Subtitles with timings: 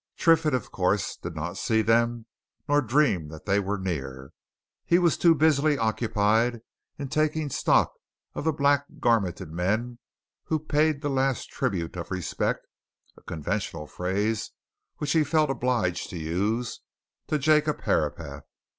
[0.17, 2.25] Triffitt, of course, did not see them,
[2.67, 4.33] nor dream that they were near;
[4.83, 6.61] he was too busily occupied
[6.97, 7.93] in taking stock
[8.33, 9.99] of the black garmented men
[10.45, 12.65] who paid the last tribute of respect
[13.15, 14.49] (a conventional phrase
[14.97, 16.79] which he felt obliged to use)
[17.27, 18.45] to Jacob Herapath.